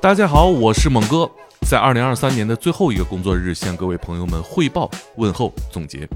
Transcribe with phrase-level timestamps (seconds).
[0.00, 1.28] 大家好，我是猛哥，
[1.62, 6.08] 在二零二三年的最后一个工作日，向各位朋友们汇报、问候、总结。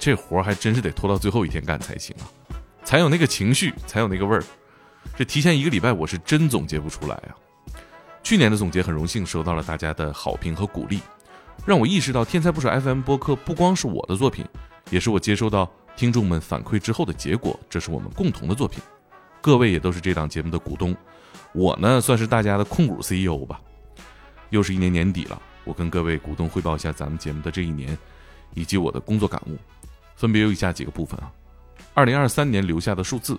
[0.00, 2.24] 这活儿还真是得拖到最后一天干才行啊，
[2.84, 4.42] 才有那个情绪，才有那个味儿。
[5.14, 7.36] 这提前一个礼拜，我是真总结不出来啊。
[8.22, 11.00] 去年的总结很荣幸收到了大家的好评和鼓励，
[11.66, 14.42] 让我意识到天才不少 FM 播客不光是我的作品，
[14.88, 18.82] 也是我接收到听众们反馈之后的结果，这是我们共同的作品。
[19.42, 20.96] 各位也都是这档节目的股东。
[21.56, 23.58] 我呢，算是大家的控股 CEO 吧。
[24.50, 27.96] 又是一年年底了，我跟各位股东汇报一下咱们节目的这一年，
[28.52, 29.56] 以及我的工作感悟，
[30.16, 31.32] 分别有以下几个部分啊：
[31.94, 33.38] 二零二三年留下的数字，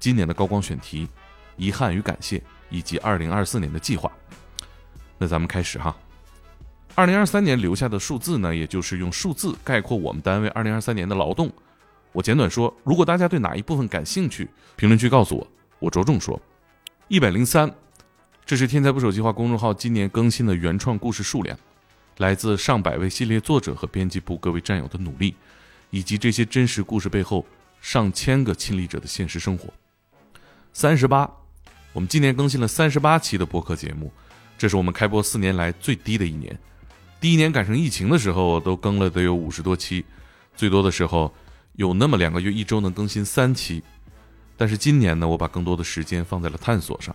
[0.00, 1.06] 今年的高光选题，
[1.56, 4.10] 遗憾与感谢，以及二零二四年的计划。
[5.16, 5.96] 那咱们开始哈。
[6.96, 11.48] 二零二三年留下的数字呢，也就是用数字概括我们单位二零二三年的劳动。
[12.10, 15.46] 我简短说，如果大家对哪一部分感兴趣，评论区告诉我，
[15.78, 16.40] 我着重说。
[17.08, 17.70] 一百零三，
[18.46, 21.56] 这是天才不手计划公众号今年更新的原创故事数量，
[22.16, 25.34] 来自上百位系列作者和编辑部各位战友的努力，
[25.90, 27.44] 以及这些真实故事背后
[27.82, 29.68] 上千个亲历者的现实生活。
[30.72, 31.30] 三十八，
[31.92, 34.10] 我们今年更新了三十八期的播客节目，
[34.56, 36.58] 这是我们开播四年来最低的一年。
[37.20, 40.06] 第一年赶上疫情的时候，都更了得有五十多期，
[40.56, 41.30] 最多的时候
[41.74, 43.82] 有那么两个月一周能更新三期。
[44.56, 47.14] 但是今年呢，我把更多的时间放在了探索上，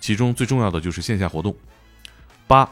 [0.00, 1.54] 其中最重要的就是线下活动。
[2.46, 2.68] 八，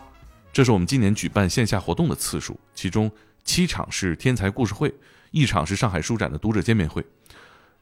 [0.53, 3.11] 这是我们今年举办线下活动的次数，其中
[3.45, 4.92] 七场是天才故事会，
[5.31, 7.05] 一场是上海书展的读者见面会。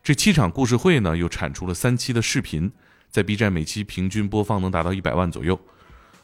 [0.02, 2.70] 这七场故事会呢，又产出了三期的视频，
[3.10, 5.58] 在 B 站每期平均播放能达到一百万左右。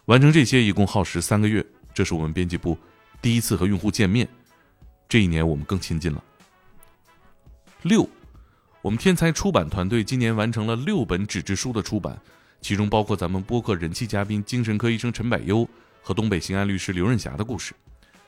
[0.06, 1.64] 完成这些一共耗时三个月，
[1.95, 2.77] 这是我们编辑部
[3.22, 4.28] 第一次和用户见面。
[5.08, 6.22] 这一年我们更亲近了。
[7.83, 8.08] 六。
[8.83, 12.19] 我们天才出版团队今年完成了六本纸质书的出版，
[12.62, 15.69] 其中包括咱们播客人气嘉宾精神科医生陈百优
[16.03, 17.75] 和东北刑案律师刘润霞的故事。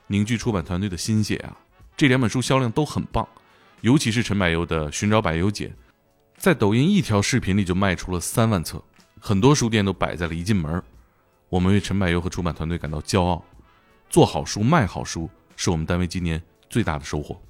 [0.09, 1.57] 凝聚出版团队的心血啊，
[1.97, 3.27] 这两本书销量都很棒，
[3.81, 5.69] 尤其是陈百优的《寻找柏优姐》，
[6.37, 8.83] 在抖音一条视频里就卖出了三万册，
[9.19, 10.83] 很多书店都摆在了一进门。
[11.49, 13.43] 我们为陈柏优和出版团队感到骄傲。
[14.11, 17.41] 做好书、卖好书是我们单位今年最大的收获。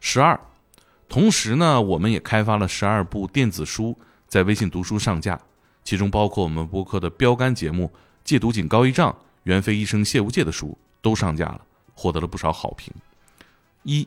[0.00, 0.38] 十二。
[1.10, 3.98] 同时呢，我们也开发了十二部电子书，
[4.28, 5.38] 在微信读书上架，
[5.82, 7.86] 其中包括我们播客的标杆节目
[8.22, 9.10] 《戒毒警高一丈》、
[9.42, 11.62] 袁飞医生谢无戒的书都上架了，
[11.96, 12.94] 获得了不少好评。
[13.82, 14.06] 一，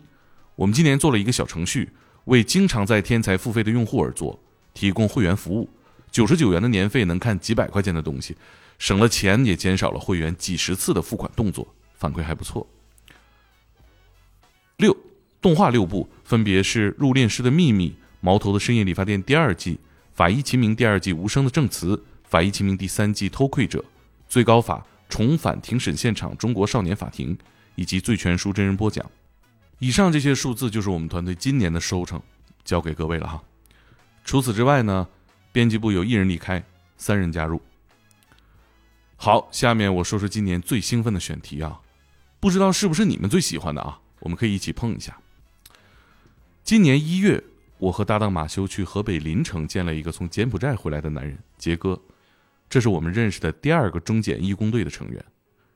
[0.55, 1.91] 我们今年做了一个小程序，
[2.23, 4.39] 为经常在天才付费的用户而做，
[4.73, 5.69] 提供会员服务，
[6.09, 8.37] 九十九元的年费能看几百块钱的东西，
[8.79, 12.65] 省了钱也减少了会员几十次的付款动作，反馈还不错。
[15.43, 17.89] 动画六部分别是《入殓师的秘密》
[18.21, 19.75] 《毛头的深夜理发店》第二季，
[20.13, 23.79] 《法医秦明》第二季《无声的证词》，《法医秦明》第三季《偷窥者》，
[24.29, 24.77] 《最高法》
[25.09, 27.35] 重返庭审现场，《中国少年法庭》，
[27.75, 29.05] 以及《醉拳书》真人播讲。
[29.79, 32.21] 以上这些数字就是我们团队今年的收成，
[32.63, 33.43] 交给各位了哈。
[34.23, 35.05] 除此之外呢，
[35.51, 36.63] 编辑部有一人离开，
[36.95, 37.61] 三人加入。
[39.17, 41.81] 好，下面我说说今年最兴奋的选题啊，
[42.39, 43.99] 不知道是不是你们最喜欢的啊？
[44.19, 45.19] 我们可以一起碰一下。
[46.63, 47.43] 今年一月，
[47.77, 52.01] 我和搭档马修去河北临城见了一个从柬埔寨回来的男人杰哥，
[52.69, 55.25] 这是我们认识的第二个中检义工队的成员，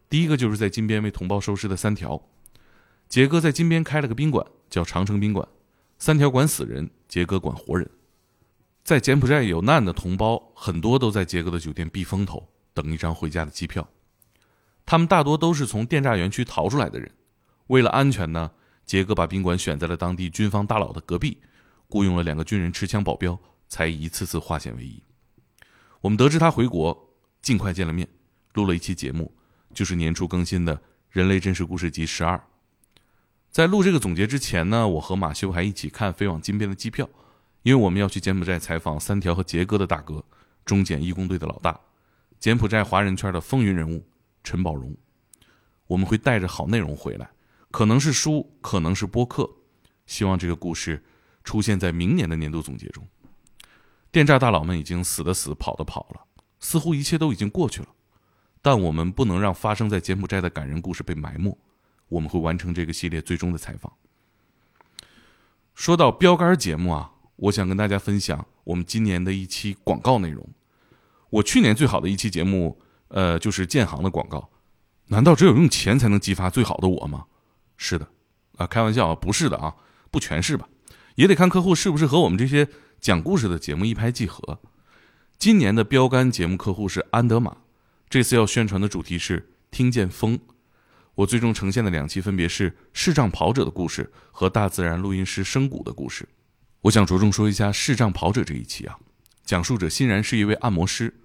[0.10, 2.30] 第一个就是在金边为同胞收尸的三条。
[3.10, 5.46] 杰哥在金边开了个宾馆，叫长城宾馆，
[6.00, 7.90] 三条管死人，杰哥管活人。
[8.86, 13.86] 在柬埔寨有难的同胞很多都在杰哥的酒店避风头，等一张回家的机票。
[14.86, 17.12] 他们大多都是从电诈园区逃出来的人，
[17.68, 18.52] 为了安全呢。
[18.88, 21.38] 杰哥把宾馆选在了当地军方大佬的隔壁，
[21.90, 23.38] 雇佣了两个军人持枪保镖，
[23.68, 25.04] 才一次次化险为夷。
[26.00, 28.08] 我们得知他回国，尽快见了面，
[28.54, 29.36] 录了一期节目，
[29.74, 30.78] 就是年初更新的
[31.10, 32.38] 《人类真实故事集十二》。
[33.52, 37.10] 在录这个总结之前呢，我和马修还一起看飞往金边的机票，
[37.64, 40.24] 因为我们要去柬埔寨采访三条和杰哥的大哥，
[40.64, 41.78] 中检义工队的老大，
[42.40, 44.08] 柬埔寨华人圈的风云人物
[44.46, 44.96] 陈宝荣。
[45.88, 47.30] 我们会带着好内容回来。
[47.72, 49.50] 可能是书，可能是播客，
[50.06, 51.04] 希望这个故事
[51.44, 53.08] 出现在明年的年度总结中。
[54.12, 56.26] 电诈大佬们已经死的死，跑的跑了，
[56.60, 57.88] 似乎一切都已经过去了。
[58.62, 61.56] 但我们不能让发生在柬埔寨的感人故事被埋没。
[62.10, 63.92] 我们会完成这个系列最终的采访。
[65.76, 70.50] 说到标杆节目啊，我想跟大家分享我们今年的一期广告内容。
[71.30, 72.80] 我去年最好的一期节目，
[73.10, 74.50] 呃，就是建行的广告。
[75.08, 77.26] 难道只有用钱才能激发最好的我吗？
[77.78, 78.08] 是的，
[78.58, 79.76] 啊，开玩笑啊，不是的啊，
[80.12, 80.68] 不全是吧？
[81.16, 82.68] 也得看客户是不是和我们这些
[83.00, 84.60] 讲故事的节目一拍即合。
[85.38, 87.58] 今年的标杆节目客户是安德玛，
[88.10, 90.40] 这次要宣传的主题是听见风。
[91.16, 96.28] 我最终呈现的两期分别是视障跑者的故事和大自然录音师声谷的故事。
[96.82, 98.98] 我想着重说一下视障跑者这一期啊，
[99.44, 101.16] 讲述者欣然是一位按摩师，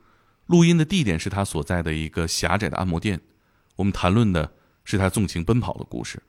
[0.47, 3.21] 录音的地点是他所在的一个狭窄的按摩店。
[3.77, 4.53] 我们谈论的
[4.85, 6.23] 是他纵情奔跑的故事。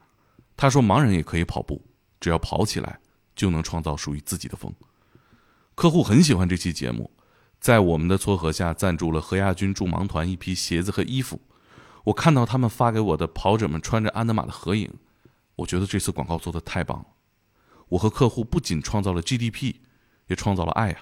[0.56, 1.82] 他说盲人也可以跑步，
[2.20, 3.00] 只要跑起来
[3.36, 4.74] 就能创造属于自己的风。
[5.76, 7.12] 客户很喜欢这期节目，
[7.60, 11.42] 在我们的撮合下赞助了何亚军助盲团一批鞋子和衣服。
[12.06, 14.92] 我看到他们发给我的跑者们穿着安德玛的合影，
[15.56, 17.06] 我觉得这次广告做的太棒了。
[17.90, 19.76] 我和客户不仅创造了 GDP，
[20.28, 21.00] 也创造了爱呀。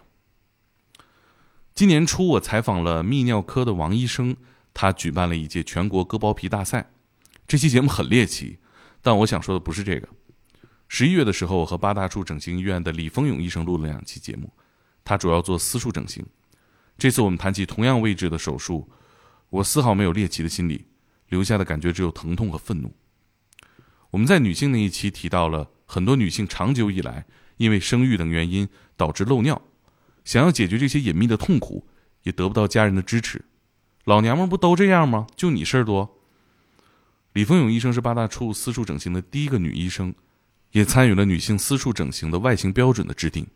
[1.74, 4.36] 今年初，我采访了泌尿科的王医生，
[4.74, 6.92] 他举办了一届全国割包皮大赛。
[7.48, 8.60] 这期节目很猎奇，
[9.02, 10.08] 但我想说的不是这个。
[10.88, 14.52] 十一月的时候，我和八大处整形医院的李丰勇医生录了两期节目，
[15.04, 16.26] 他主要做私处整形。
[16.98, 18.90] 这次我们谈起同样位置的手术，
[19.50, 20.88] 我丝毫没有猎奇的心理。
[21.30, 22.94] 留下的感觉只有疼痛和愤怒。
[24.10, 27.26] 我们在女性那一期提到了很多女性长久以来
[27.56, 29.62] 因为生育等原因导致漏尿，
[30.26, 31.88] 想要解决这些隐秘的痛苦，
[32.24, 33.46] 也得不到家人的支持。
[34.04, 35.26] 老娘们不都这样吗？
[35.38, 36.21] 就你事儿多。
[37.34, 40.14] 李丰勇医生是八大处私处整形的第一个女医生，
[40.72, 43.48] 也参与了女性私处整形的外形标准的制定，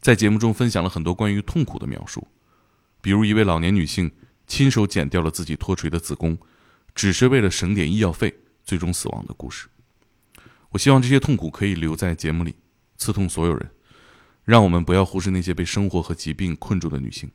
[0.00, 2.28] 在节目中分享了很多关于痛苦的描述，
[3.00, 4.10] 比如一位老年女性
[4.46, 6.38] 亲手剪掉了自己脱垂的子宫。
[6.94, 8.34] 只是为了省点医药费，
[8.64, 9.68] 最终死亡的故事。
[10.70, 12.56] 我希望这些痛苦可以留在节目里，
[12.96, 13.70] 刺痛所有人，
[14.44, 17.30] 让我们不要忽视那些被生活和疾病困住的女性。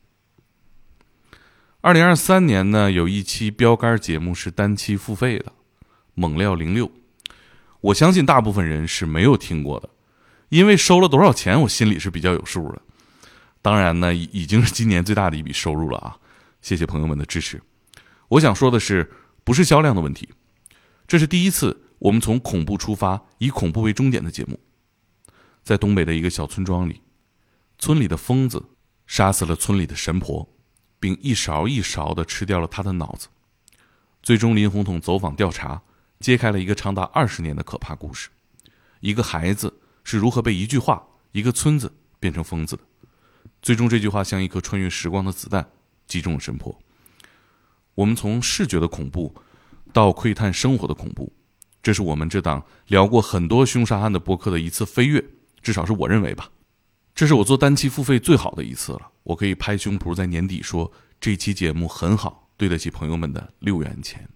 [1.80, 5.46] 二零二三年呢，有一期标杆节目是单期付费的，
[6.14, 6.88] 《猛料零六》，
[7.80, 9.90] 我相信大部分人是没有听过的，
[10.48, 12.82] 因为收了多少钱，我心里是比较有数的。
[13.60, 16.16] 当然呢，已经是今年最大的一笔收入了啊！
[16.60, 17.60] 谢谢朋友们的支持。
[18.28, 19.10] 我想说的是。
[19.46, 20.30] 不是销量的问题，
[21.06, 24.58] 这是第一次我们从恐怖出发，以恐怖为终点的节目。
[25.62, 27.02] 在东北的一个小村庄里，
[27.78, 28.70] 村里的疯子
[29.06, 30.48] 杀死了村里的神婆，
[30.98, 33.28] 并一勺一勺地吃掉了他的脑子。
[34.22, 35.82] 最终，林红统走访调查，
[36.24, 38.30] 揭开了一个长达二十年的可怕故事：
[39.00, 42.82] 一个孩子是如何被一句话、一个村子变成疯子的。
[43.60, 45.68] 最终，这句话像一颗穿越时光的子弹，
[46.06, 46.80] 击中了神婆。
[47.94, 49.34] 我们从视觉的恐怖，
[49.92, 51.30] 到窥探生活的恐怖，
[51.82, 55.22] 这是我们这档聊过很多凶杀案的播客的一次飞跃，
[55.60, 56.50] 至少是我认为吧。
[57.14, 60.90] 这是我做单期付费最好的一次了，我可以拍胸脯在年底说
[61.20, 64.26] 这期节目很好，对得起朋友们的六元钱。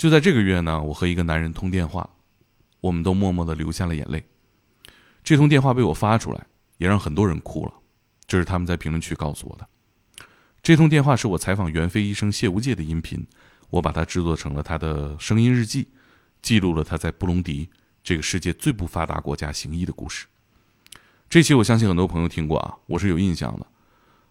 [0.00, 2.08] 就在这个月呢，我和一个男人通电话，
[2.80, 4.24] 我们都默默的流下了眼泪。
[5.22, 6.46] 这通电话被我发出来，
[6.78, 7.74] 也让很多人哭了，
[8.26, 9.68] 这是他们在评论区告诉我的。
[10.62, 13.26] 这通电话是我采访袁飞医生谢无界的音频，
[13.68, 15.88] 我把它制作成了他的声音日记，
[16.40, 17.68] 记录了他在布隆迪
[18.02, 20.26] 这个世界最不发达国家行医的故事。
[21.28, 23.66] 这期我相信很多朋友听过啊，我是有印象的。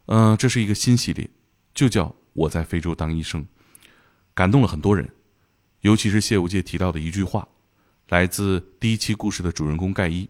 [0.07, 1.29] 嗯，这是一个新系列，
[1.75, 3.43] 就叫《我在非洲当医生》，
[4.33, 5.07] 感动了很多人，
[5.81, 7.47] 尤其是谢无界提到的一句话，
[8.09, 10.29] 来自第一期故事的主人公盖伊，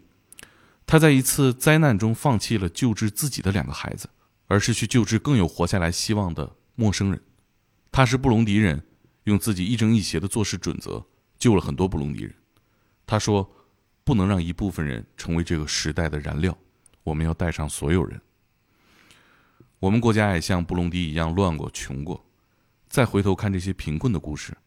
[0.86, 4.10] 他在一次灾难中放弃了救治自己的两个孩子。
[4.52, 7.22] 而是去救治更有活下来希望的陌生人。
[7.92, 8.84] 他是布隆迪人，
[9.26, 11.06] 用自己亦正亦邪的做事准则
[11.38, 12.34] 救了很多布隆迪人。
[13.06, 13.48] 他说
[14.04, 16.58] ：“不能让一部分人成为这个时代的燃料，
[17.04, 18.20] 我们要带上所有人。”
[19.78, 22.26] 我们国家也像布隆迪一样乱过、穷过。
[22.90, 24.58] 再回头看这些贫困的故事，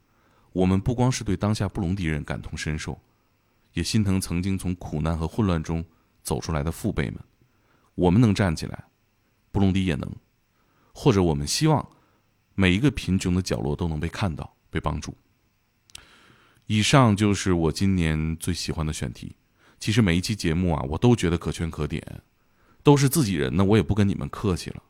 [0.53, 3.01] 我们不光是对当下布隆迪人感同身受，
[3.73, 5.85] 也心疼曾经从苦难和混乱中
[6.23, 7.19] 走出来的父辈们。
[7.95, 8.85] 我们能站起来。
[9.51, 10.11] 布隆迪也能，
[10.95, 11.87] 或者我们希望
[12.55, 15.15] 每一个贫穷的角落都能被看到、被帮助。
[16.67, 19.37] 以上就是我今年最喜欢的选题。
[19.79, 22.23] 其实每一期节目啊，我都觉得可圈可点，
[22.83, 24.83] 都是自己人呢，我也不跟你们客气了。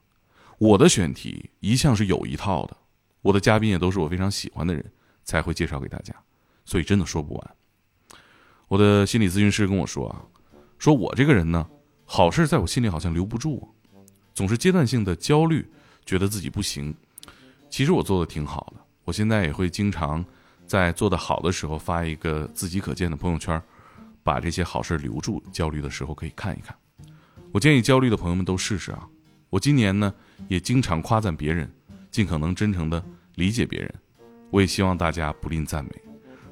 [0.58, 2.76] 我的选题一向是有一套的，
[3.22, 4.92] 我的嘉宾也都是我非常喜欢的人
[5.24, 6.14] 才会介绍给大家，
[6.64, 7.50] 所以真的说不完。
[8.68, 10.22] 我的心理咨询师跟我说啊，
[10.78, 11.68] 说我这个人呢，
[12.04, 13.68] 好事在我心里好像留不住。
[14.34, 15.70] 总是阶段性的焦虑，
[16.06, 16.94] 觉得自己不行。
[17.68, 20.24] 其实我做的挺好的，我现在也会经常
[20.66, 23.62] 在做的好的时候发一个自己可见的朋友圈，
[24.22, 25.42] 把这些好事留住。
[25.52, 26.74] 焦虑的时候可以看一看。
[27.52, 29.06] 我建议焦虑的朋友们都试试啊！
[29.50, 30.14] 我今年呢
[30.48, 31.70] 也经常夸赞别人，
[32.10, 33.94] 尽可能真诚的理解别人。
[34.52, 35.90] 我也希望大家不吝赞美。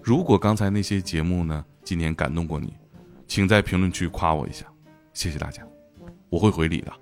[0.03, 2.73] 如果刚才那些节目呢今年感动过你，
[3.29, 4.65] 请在评论区夸我一下，
[5.13, 5.63] 谢谢大家，
[6.31, 6.93] 我会回礼的。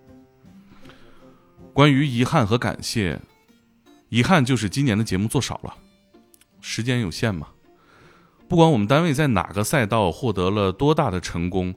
[1.72, 3.20] 关于遗憾和感谢，
[4.08, 5.76] 遗憾就是今年的节目做少了，
[6.60, 7.46] 时间有限嘛。
[8.48, 11.72] 不管我们单位在哪个赛道获得了多大的成功，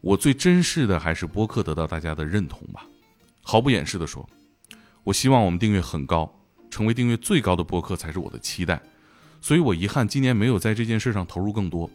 [0.00, 2.84] 我最珍视的还是播客得到大家的认同吧。
[3.42, 4.28] 毫不掩饰的说，
[5.04, 6.37] 我希望我们订阅很高，
[6.70, 8.80] 成为订阅最高的播客才是我的期待。
[9.40, 11.88] 所以我遗憾今年没有在这件事上投入更多。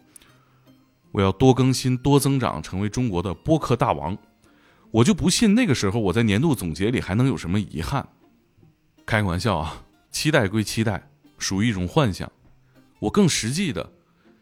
[1.12, 4.18] 我要多更新、多增长，成为中国的播客大王。
[4.92, 8.08] 我就不信那个时候我在年度总结里还能有什么遗憾。
[9.06, 12.32] 开个玩笑啊，期待归期待，属于一种幻想。
[13.00, 13.92] 我更实际的，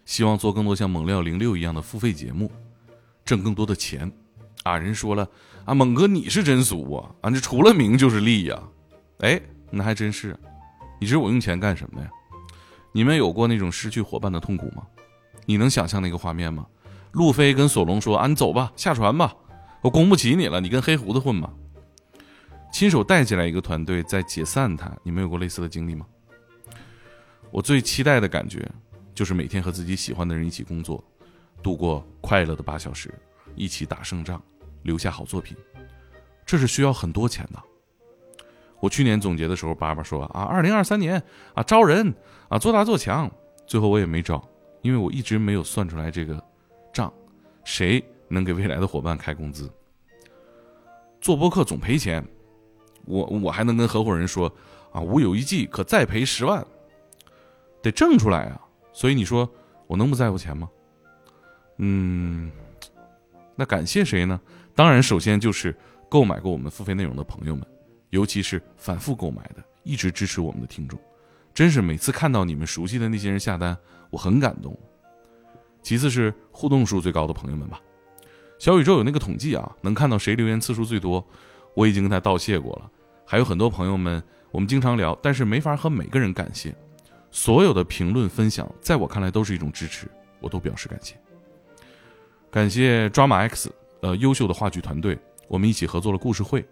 [0.05, 2.51] 希望做更多像猛料零六一样的付费节目，
[3.25, 4.11] 挣更多的钱。
[4.63, 5.27] 啊，人说了
[5.65, 8.61] 啊，猛哥你是真俗啊，啊，这除了名就是利呀。
[9.19, 10.37] 哎，那还真是。
[10.99, 12.09] 你知道我用钱干什么呀？
[12.91, 14.85] 你们有过那种失去伙伴的痛苦吗？
[15.45, 16.65] 你能想象那个画面吗？
[17.13, 19.35] 路飞跟索隆说：“啊，你走吧，下船吧，
[19.81, 21.51] 我供不起你了，你跟黑胡子混吧。”
[22.71, 26.05] 亲手带进来一个团队，再解散他，你们有过类似的经历吗？
[27.49, 28.65] 我最期待的感觉，
[29.13, 31.03] 就是每天和自己喜欢的人一起工作，
[31.61, 33.13] 度过快乐的八小时，
[33.55, 34.41] 一起打胜仗，
[34.83, 35.57] 留下好作品。
[36.45, 37.61] 这是需要很多钱的。
[38.81, 41.21] 我去年总结的时候，爸爸说：“啊，二零二三年
[41.53, 42.13] 啊，招人
[42.49, 43.31] 啊，做大做强。”
[43.65, 44.43] 最后我也没招，
[44.81, 46.43] 因为我一直没有算出来这个
[46.91, 47.13] 账，
[47.63, 49.71] 谁能给未来的伙伴开工资？
[51.21, 52.21] 做播客总赔钱。
[53.05, 54.51] 我我还能跟合伙人说
[54.91, 56.65] 啊，无有一计可再赔十万，
[57.81, 58.61] 得挣出来啊！
[58.93, 59.49] 所以你说
[59.87, 60.69] 我能不在乎钱吗？
[61.77, 62.51] 嗯，
[63.55, 64.39] 那感谢谁呢？
[64.75, 65.75] 当然，首先就是
[66.09, 67.65] 购买过我们付费内容的朋友们，
[68.11, 70.99] 尤其是反复购买的、一直支持我们的听众，
[71.53, 73.75] 真是每次看到你们熟悉的那些人下单，
[74.09, 74.77] 我很感动。
[75.81, 77.81] 其次是互动数最高的朋友们吧，
[78.59, 81.25] 小宇宙有那个统计啊，能看到谁留言次数最多。
[81.73, 82.91] 我已经跟他道谢过了，
[83.25, 86.75] 还有很多朋友们，我们经常聊，但是没法和每个人感谢。
[87.31, 90.05] 所有的评论分享，在我看来都是一种支持，
[90.41, 91.15] 我都表示感谢。
[92.51, 96.67] 感谢抓马 X，呃，优秀的话剧团队，我们一起合作了故事会，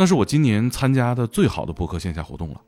[0.00, 2.60] 那是我今年参加的最好的播客线下活动了，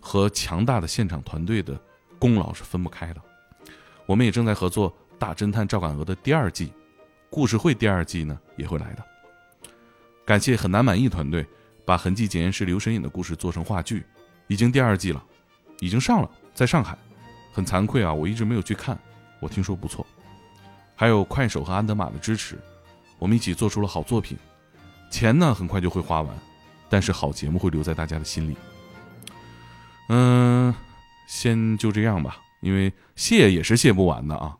[0.00, 1.80] 和强大的现场团队的
[2.18, 3.22] 功劳是分不开的。
[4.06, 6.72] 我们也正在合作《大侦探赵敢鹅》的第二季，
[7.30, 9.04] 故事会第二季呢也会来的。
[10.26, 11.46] 感谢很难满意团队，
[11.84, 14.04] 把痕迹检验师刘神隐的故事做成话剧，
[14.48, 15.24] 已经第二季了，
[15.78, 16.98] 已经上了，在上海。
[17.52, 18.98] 很惭愧啊，我一直没有去看，
[19.38, 20.04] 我听说不错。
[20.96, 22.58] 还有快手和安德玛的支持，
[23.16, 24.36] 我们一起做出了好作品。
[25.08, 26.36] 钱呢很快就会花完，
[26.88, 28.56] 但是好节目会留在大家的心里。
[30.08, 30.74] 嗯，
[31.26, 34.56] 先就这样吧，因为谢也是谢不完的啊。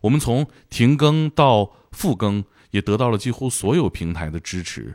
[0.00, 4.94] 我们从停更到复更，也得到了几乎所有平台的支持。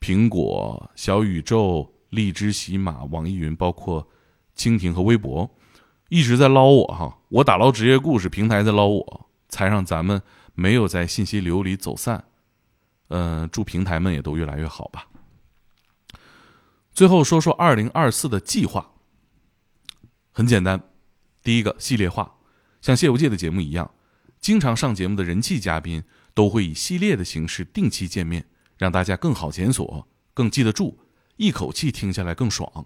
[0.00, 4.08] 苹果、小宇宙、荔枝、喜马、网易云，包括
[4.56, 5.48] 蜻蜓和微博，
[6.08, 7.18] 一直在捞我哈。
[7.28, 10.20] 我打捞职业故事，平台在捞我，才让咱们
[10.54, 12.24] 没有在信息流里走散。
[13.08, 15.06] 嗯，祝平台们也都越来越好吧。
[16.92, 18.92] 最后说说二零二四的计划，
[20.30, 20.82] 很简单，
[21.42, 22.34] 第一个系列化，
[22.80, 23.90] 像谢无界的节目一样，
[24.40, 28.46] 经常上节目的人气嘉宾都会以系列的形式定期见面。
[28.78, 30.98] 让大家更好检索，更记得住，
[31.36, 32.84] 一口气听下来更爽。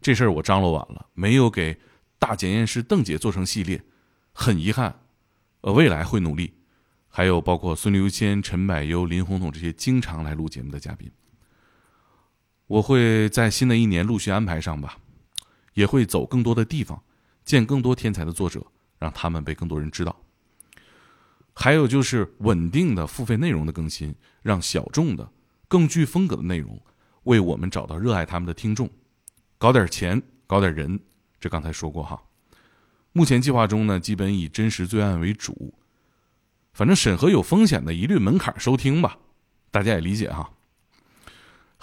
[0.00, 1.78] 这事儿我张罗完了，没有给
[2.18, 3.84] 大检验师邓姐做成系列，
[4.32, 5.00] 很遗憾。
[5.60, 6.54] 呃，未来会努力。
[7.08, 11.10] 还有包括孙刘谦、陈柏优、林红彤这些经常来录节目的嘉宾，
[12.72, 14.96] 我会在新的一年陆续安排上吧，
[15.74, 17.02] 也会走更多的地方，
[17.44, 18.64] 见更多天才的作者，
[18.98, 20.16] 让他们被更多人知道。
[21.52, 25.30] 还有就是稳定的付费内容的更新，让小众的、
[25.68, 26.80] 更具风格的内容
[27.24, 28.88] 为我们找到热爱他们的听众，
[29.58, 30.98] 搞点钱，搞点人，
[31.38, 32.22] 这刚才说过哈。
[33.12, 35.74] 目前计划中呢，基本以真实罪案为主，
[36.72, 39.18] 反正审核有风险的，一律门槛收听吧，
[39.70, 40.50] 大家也理解哈。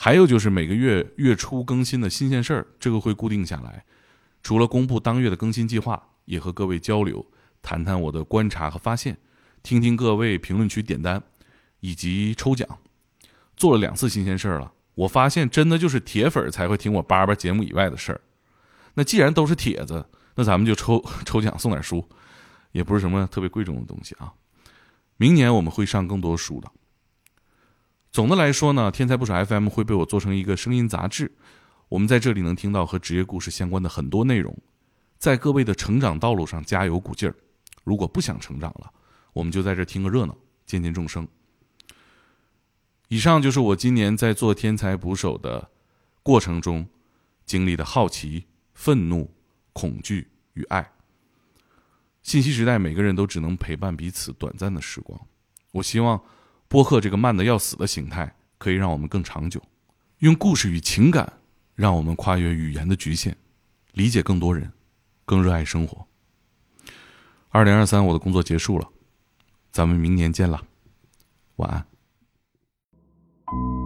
[0.02, 3.84] 还有就是每个月月初更新的新鲜事儿，这个会固定下来，
[4.42, 7.26] 除了公布当月的更新计划，也和各位交流，
[7.62, 9.18] 谈谈我的观察和发现。
[9.62, 11.22] 听听各位评论区点单，
[11.82, 12.66] 以及抽奖，
[13.58, 14.72] 做了两次新鲜事儿了。
[14.96, 18.22] 我发现真的就是铁粉才会听我叭叭节目以外的事儿。
[18.94, 22.08] 那既然都是帖子，那咱们就抽 抽奖送点书，
[22.72, 24.32] 也不是什么特别贵重的东西啊。
[25.18, 26.72] 明年我们会上更多书的。
[28.12, 31.32] 总的来说呢，天才不少 FM 会被我做成一个声音杂志，
[31.88, 34.58] 我们在这里能听到和职业故事相关的很多内容，
[35.18, 37.36] 在各位的成长道路上加油鼓劲儿。
[37.84, 38.92] 如果不想成长了，
[39.34, 40.36] 我们就在这听个热闹，
[40.66, 41.28] 见见众生。
[43.08, 45.70] 以上就是我今年在做天才捕手的
[46.22, 46.88] 过程中
[47.46, 49.32] 经历的好奇、愤怒、
[49.74, 50.92] 恐惧与爱。
[52.22, 55.20] 信息时代，每个人都只能陪伴彼此短暂的时光。
[55.72, 56.22] 我希望
[56.70, 59.60] 播客这个慢的要死的形态，可以让我们更长久，
[60.20, 61.34] 用故事与情感，
[61.74, 63.36] 让我们跨越语言的局限，
[63.94, 64.72] 理解更多人，
[65.26, 66.06] 更热爱生活。
[67.50, 68.88] 二零二三，我的工作结束了，
[69.72, 70.64] 咱们明年见了，
[71.56, 73.79] 晚安。